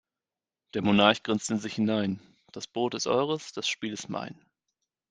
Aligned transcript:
Der 0.73 0.81
Monarch 0.81 1.21
grinst 1.21 1.51
in 1.51 1.59
sich 1.59 1.75
hinein: 1.75 2.19
Das 2.53 2.65
Brot 2.65 2.95
ist 2.95 3.05
eures, 3.05 3.51
das 3.51 3.67
Spiel 3.67 3.93
ist 3.93 4.09
mein. 4.09 4.43